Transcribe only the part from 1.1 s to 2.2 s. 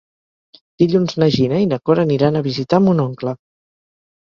na Gina i na Cora